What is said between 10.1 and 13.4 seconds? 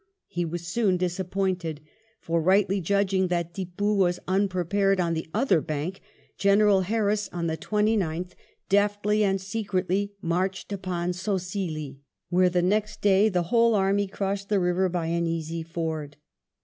marched upon Sosilly, where the next day